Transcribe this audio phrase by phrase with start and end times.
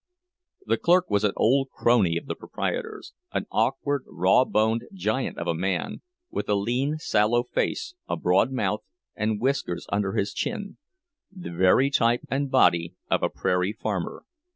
[0.65, 5.53] The clerk was an old crony of the proprietor's, an awkward, rawboned giant of a
[5.53, 8.81] man, with a lean, sallow face, a broad mouth,
[9.15, 10.79] and whiskers under his chin,
[11.31, 14.25] the very type and body of a prairie farmer.